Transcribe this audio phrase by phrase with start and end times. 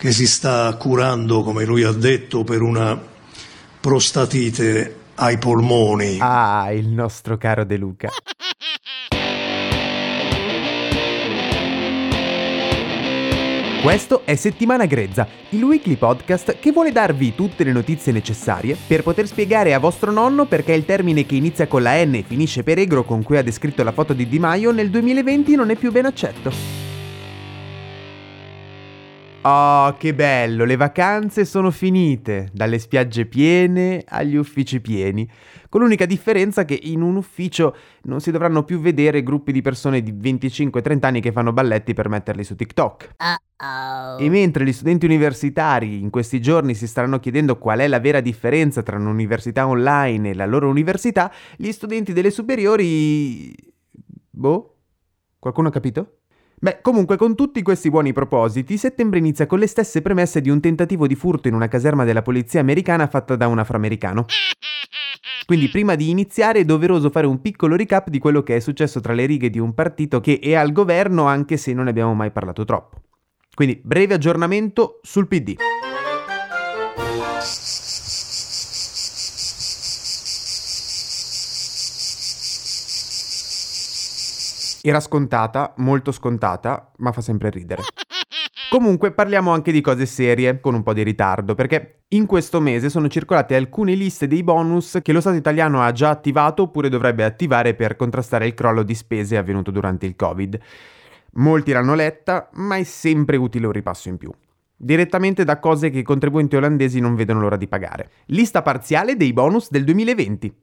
[0.00, 2.98] Che si sta curando, come lui ha detto, per una
[3.78, 6.16] prostatite ai polmoni.
[6.20, 8.08] Ah, il nostro caro De Luca.
[13.82, 19.02] Questo è Settimana Grezza, il weekly podcast che vuole darvi tutte le notizie necessarie per
[19.02, 22.62] poter spiegare a vostro nonno perché il termine che inizia con la N e finisce
[22.62, 25.76] per egro con cui ha descritto la foto di Di Maio nel 2020 non è
[25.76, 26.79] più ben accetto.
[29.42, 35.26] Oh, che bello, le vacanze sono finite, dalle spiagge piene agli uffici pieni,
[35.70, 40.02] con l'unica differenza che in un ufficio non si dovranno più vedere gruppi di persone
[40.02, 43.14] di 25-30 anni che fanno balletti per metterli su TikTok.
[43.18, 44.18] Uh-oh.
[44.18, 48.20] E mentre gli studenti universitari in questi giorni si staranno chiedendo qual è la vera
[48.20, 53.54] differenza tra un'università online e la loro università, gli studenti delle superiori...
[54.28, 54.76] Boh?
[55.38, 56.19] Qualcuno ha capito?
[56.62, 60.60] Beh, comunque con tutti questi buoni propositi, settembre inizia con le stesse premesse di un
[60.60, 64.26] tentativo di furto in una caserma della polizia americana fatta da un afroamericano.
[65.46, 69.00] Quindi prima di iniziare è doveroso fare un piccolo recap di quello che è successo
[69.00, 72.12] tra le righe di un partito che è al governo anche se non ne abbiamo
[72.12, 72.98] mai parlato troppo.
[73.54, 75.56] Quindi breve aggiornamento sul PD.
[84.82, 87.82] Era scontata, molto scontata, ma fa sempre ridere.
[88.70, 92.88] Comunque parliamo anche di cose serie, con un po' di ritardo, perché in questo mese
[92.88, 97.24] sono circolate alcune liste dei bonus che lo Stato italiano ha già attivato oppure dovrebbe
[97.24, 100.58] attivare per contrastare il crollo di spese avvenuto durante il Covid.
[101.32, 104.30] Molti l'hanno letta, ma è sempre utile un ripasso in più.
[104.76, 108.10] Direttamente da cose che i contribuenti olandesi non vedono l'ora di pagare.
[108.26, 110.58] Lista parziale dei bonus del 2020.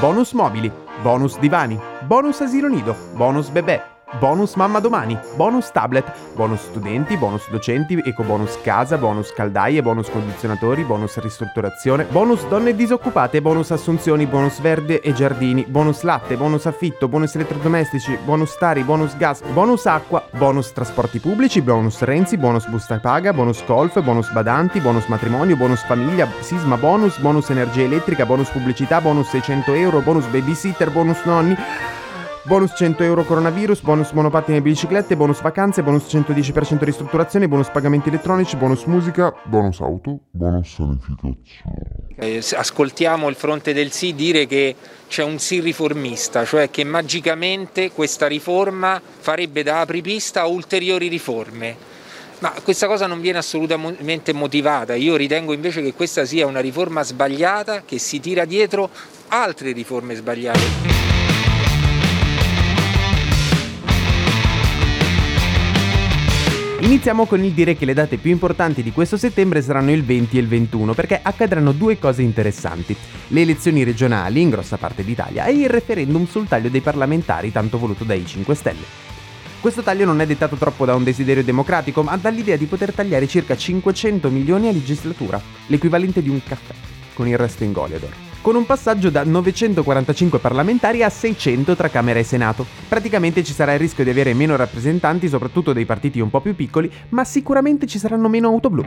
[0.00, 0.72] Bonus mobili,
[1.02, 1.78] bonus divani,
[2.10, 3.80] bonus asilo nido, bonus bebè,
[4.18, 6.04] bonus mamma domani, bonus tablet,
[6.34, 13.40] bonus studenti, bonus docenti, ecobonus casa, bonus caldaie, bonus condizionatori, bonus ristrutturazione, bonus donne disoccupate,
[13.40, 19.16] bonus assunzioni, bonus verde e giardini, bonus latte, bonus affitto, bonus elettrodomestici, bonus tari, bonus
[19.16, 24.80] gas, bonus acqua, bonus trasporti pubblici, bonus Renzi, bonus busta paga, bonus golf, bonus badanti,
[24.80, 30.26] bonus matrimonio, bonus famiglia, sisma bonus, bonus energia elettrica, bonus pubblicità, bonus 600 euro, bonus
[30.26, 31.56] babysitter, bonus nonni.
[32.42, 38.08] Bonus 100 euro coronavirus, bonus monopattini e biciclette, bonus vacanze, bonus 110% ristrutturazione, bonus pagamenti
[38.08, 41.36] elettronici, bonus musica, bonus auto, bonus sanificazione.
[42.16, 44.74] Eh, ascoltiamo il fronte del sì dire che
[45.06, 51.76] c'è un sì riformista, cioè che magicamente questa riforma farebbe da apripista a ulteriori riforme.
[52.38, 54.94] Ma questa cosa non viene assolutamente motivata.
[54.94, 58.88] Io ritengo invece che questa sia una riforma sbagliata che si tira dietro
[59.28, 61.29] altre riforme sbagliate.
[66.80, 70.38] Iniziamo con il dire che le date più importanti di questo settembre saranno il 20
[70.38, 72.96] e il 21 perché accadranno due cose interessanti.
[73.28, 77.76] Le elezioni regionali in grossa parte d'Italia e il referendum sul taglio dei parlamentari tanto
[77.76, 79.08] voluto dai 5 Stelle.
[79.60, 83.28] Questo taglio non è dettato troppo da un desiderio democratico, ma dall'idea di poter tagliare
[83.28, 86.72] circa 500 milioni a legislatura, l'equivalente di un caffè,
[87.12, 92.18] con il resto in Goliador con un passaggio da 945 parlamentari a 600 tra Camera
[92.18, 92.66] e Senato.
[92.88, 96.54] Praticamente ci sarà il rischio di avere meno rappresentanti, soprattutto dei partiti un po' più
[96.54, 98.82] piccoli, ma sicuramente ci saranno meno auto blu.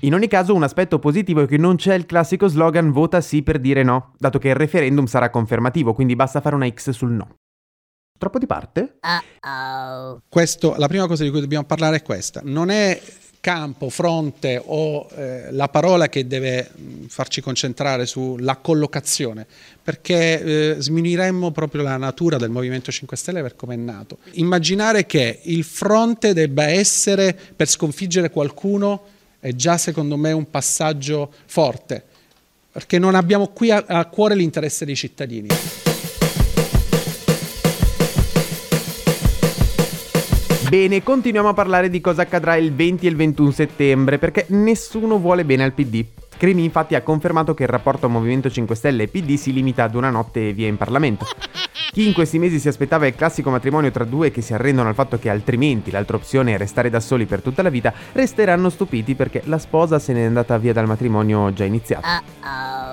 [0.00, 3.42] In ogni caso un aspetto positivo è che non c'è il classico slogan vota sì
[3.42, 7.12] per dire no, dato che il referendum sarà confermativo, quindi basta fare una X sul
[7.12, 7.36] no.
[8.18, 8.98] Troppo di parte?
[9.00, 10.22] Uh-oh.
[10.28, 12.40] Questo, la prima cosa di cui dobbiamo parlare è questa.
[12.44, 13.00] Non è
[13.42, 19.44] campo, fronte o eh, la parola che deve mh, farci concentrare sulla collocazione,
[19.82, 24.18] perché eh, sminuiremmo proprio la natura del Movimento 5 Stelle per come è nato.
[24.34, 29.02] Immaginare che il fronte debba essere per sconfiggere qualcuno
[29.40, 32.00] è già secondo me un passaggio forte,
[32.70, 35.48] perché non abbiamo qui a, a cuore l'interesse dei cittadini.
[40.72, 45.18] Bene, continuiamo a parlare di cosa accadrà il 20 e il 21 settembre, perché nessuno
[45.18, 46.02] vuole bene al PD,
[46.38, 49.94] Crimi infatti ha confermato che il rapporto Movimento 5 Stelle e PD si limita ad
[49.94, 51.26] una notte via in Parlamento.
[51.92, 54.94] Chi in questi mesi si aspettava il classico matrimonio tra due che si arrendono al
[54.94, 59.14] fatto che altrimenti l'altra opzione è restare da soli per tutta la vita, resteranno stupiti
[59.14, 62.06] perché la sposa se n'è andata via dal matrimonio già iniziato.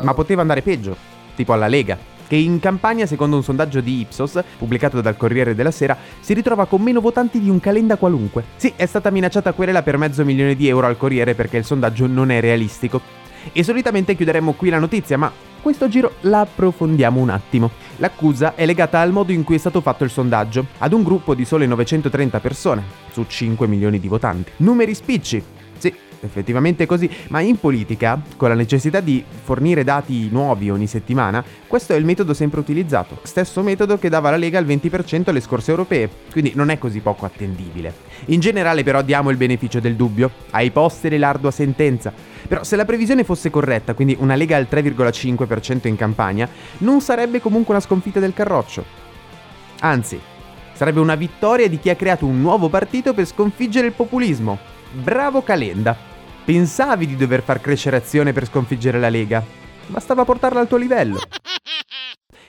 [0.00, 0.96] Ma poteva andare peggio,
[1.34, 5.70] tipo alla Lega, che in campagna, secondo un sondaggio di Ipsos, pubblicato dal Corriere della
[5.70, 8.44] Sera, si ritrova con meno votanti di un calenda qualunque.
[8.56, 12.06] Sì, è stata minacciata querela per mezzo milione di euro al Corriere perché il sondaggio
[12.06, 13.00] non è realistico.
[13.52, 15.32] E solitamente chiuderemmo qui la notizia, ma
[15.62, 17.70] questo giro la approfondiamo un attimo.
[17.96, 21.34] L'accusa è legata al modo in cui è stato fatto il sondaggio, ad un gruppo
[21.34, 24.52] di sole 930 persone, su 5 milioni di votanti.
[24.58, 25.42] Numeri spicci.
[25.78, 31.44] Sì, effettivamente così, ma in politica, con la necessità di fornire dati nuovi ogni settimana,
[31.66, 35.40] questo è il metodo sempre utilizzato, stesso metodo che dava la Lega al 20% alle
[35.40, 37.92] scorse europee, quindi non è così poco attendibile.
[38.26, 42.12] In generale però diamo il beneficio del dubbio, ai posteri l'ardua sentenza,
[42.46, 46.48] però se la previsione fosse corretta, quindi una Lega al 3,5% in campagna,
[46.78, 48.84] non sarebbe comunque una sconfitta del Carroccio.
[49.80, 50.18] Anzi,
[50.72, 54.74] sarebbe una vittoria di chi ha creato un nuovo partito per sconfiggere il populismo.
[54.92, 55.96] Bravo Calenda!
[56.44, 59.44] Pensavi di dover far crescere azione per sconfiggere la Lega?
[59.88, 61.18] Bastava portarla al tuo livello.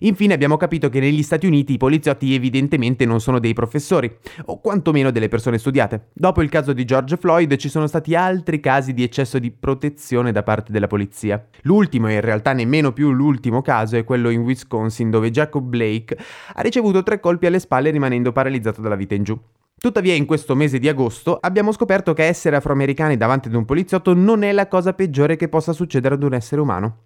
[0.00, 4.12] Infine abbiamo capito che negli Stati Uniti i poliziotti evidentemente non sono dei professori,
[4.46, 6.08] o quantomeno delle persone studiate.
[6.12, 10.32] Dopo il caso di George Floyd ci sono stati altri casi di eccesso di protezione
[10.32, 11.42] da parte della polizia.
[11.62, 16.18] L'ultimo, e in realtà nemmeno più l'ultimo caso, è quello in Wisconsin dove Jacob Blake
[16.52, 19.40] ha ricevuto tre colpi alle spalle rimanendo paralizzato dalla vita in giù.
[19.84, 24.14] Tuttavia in questo mese di agosto abbiamo scoperto che essere afroamericani davanti ad un poliziotto
[24.14, 27.00] non è la cosa peggiore che possa succedere ad un essere umano.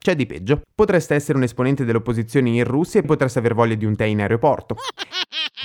[0.00, 0.62] C'è di peggio.
[0.74, 4.18] Potreste essere un esponente dell'opposizione in Russia e potreste aver voglia di un tè in
[4.18, 4.74] aeroporto.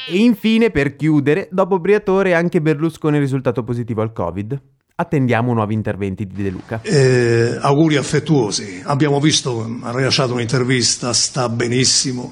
[0.07, 4.62] E infine, per chiudere, dopo Briatore anche Berlusconi è risultato positivo al Covid.
[4.94, 6.81] Attendiamo nuovi interventi di De Luca.
[6.84, 8.84] Eh, auguri affettuosi.
[8.86, 12.31] Abbiamo visto, ha rilasciato un'intervista, sta benissimo,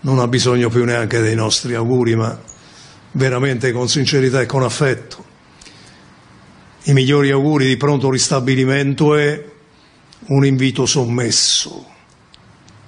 [0.00, 2.50] non ha bisogno più neanche dei nostri auguri, ma
[3.12, 5.30] veramente con sincerità e con affetto.
[6.84, 9.50] I migliori auguri di pronto ristabilimento e
[10.26, 11.90] un invito sommesso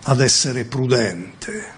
[0.05, 1.73] ad essere prudente,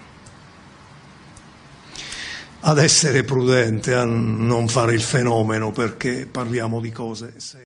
[2.61, 7.66] ad essere prudente, a non fare il fenomeno perché parliamo di cose serie.